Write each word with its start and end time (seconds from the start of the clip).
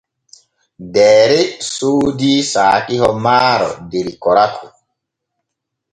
Deere 0.93 1.41
soodi 1.71 2.31
saakiho 2.51 3.09
maaro 3.27 3.69
der 3.91 4.07
Koraku. 4.23 4.67